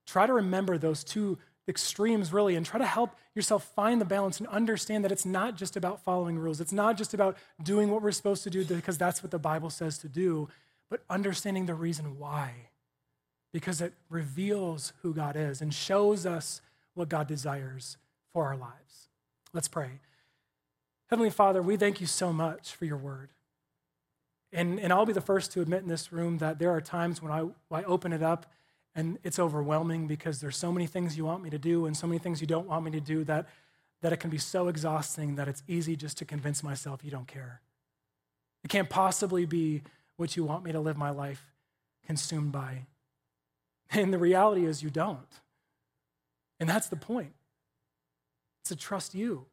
[0.05, 4.39] try to remember those two extremes, really, and try to help yourself find the balance
[4.39, 6.59] and understand that it's not just about following rules.
[6.59, 9.70] It's not just about doing what we're supposed to do because that's what the Bible
[9.70, 10.49] says to do,
[10.90, 12.54] but understanding the reason why,
[13.52, 16.62] because it reveals who God is and shows us
[16.94, 17.98] what God desires
[18.34, 19.10] for our lives.
[19.54, 20.00] Let's pray.
[21.10, 23.30] Heavenly Father, we thank you so much for your word.
[24.52, 27.22] And, and I'll be the first to admit in this room that there are times
[27.22, 28.48] when I, I open it up
[28.96, 32.08] and it's overwhelming because there's so many things you want me to do and so
[32.08, 33.48] many things you don't want me to do that,
[34.02, 37.28] that it can be so exhausting that it's easy just to convince myself you don't
[37.28, 37.62] care.
[38.64, 39.84] It can't possibly be
[40.20, 41.53] what you want me to live my life
[42.05, 42.86] consumed by.
[43.91, 45.39] And the reality is, you don't.
[46.59, 47.34] And that's the point.
[48.61, 49.47] It's to trust you.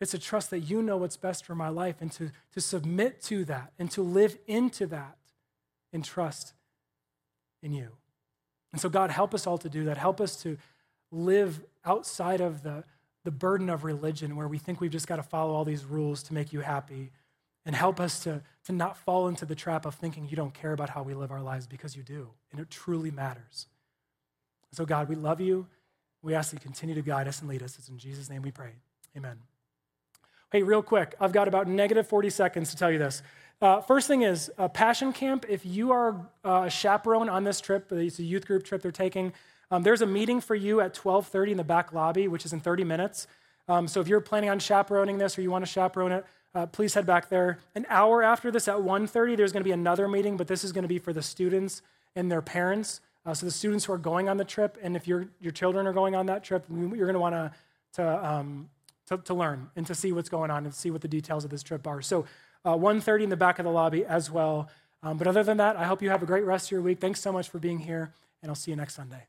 [0.00, 3.22] It's to trust that you know what's best for my life and to, to submit
[3.24, 5.16] to that and to live into that
[5.92, 6.54] and trust
[7.62, 7.90] in you.
[8.72, 9.96] And so, God, help us all to do that.
[9.96, 10.56] Help us to
[11.12, 12.82] live outside of the,
[13.24, 16.22] the burden of religion where we think we've just got to follow all these rules
[16.24, 17.12] to make you happy
[17.66, 20.72] and help us to, to not fall into the trap of thinking you don't care
[20.72, 23.66] about how we live our lives because you do, and it truly matters.
[24.72, 25.66] So, God, we love you.
[26.22, 27.78] We ask that you continue to guide us and lead us.
[27.78, 28.72] It's in Jesus' name we pray.
[29.16, 29.38] Amen.
[30.52, 33.22] Hey, real quick, I've got about negative 40 seconds to tell you this.
[33.62, 35.44] Uh, first thing is uh, Passion Camp.
[35.48, 38.90] If you are uh, a chaperone on this trip, it's a youth group trip they're
[38.90, 39.32] taking,
[39.70, 42.60] Um, there's a meeting for you at 12:30 in the back lobby, which is in
[42.60, 43.26] 30 minutes.
[43.68, 46.24] Um, so if you're planning on chaperoning this or you want to chaperone it,
[46.54, 47.58] uh, please head back there.
[47.74, 50.72] An hour after this at 1:30, there's going to be another meeting, but this is
[50.72, 51.82] going to be for the students
[52.16, 53.00] and their parents.
[53.24, 55.86] Uh, so the students who are going on the trip, and if your your children
[55.86, 57.52] are going on that trip, you're going to want
[57.94, 58.68] to um,
[59.06, 61.50] to to learn and to see what's going on and see what the details of
[61.50, 62.02] this trip are.
[62.02, 62.26] So
[62.64, 64.68] uh, 1:30 in the back of the lobby as well.
[65.02, 67.00] Um, but other than that, I hope you have a great rest of your week.
[67.00, 69.26] Thanks so much for being here, and I'll see you next Sunday.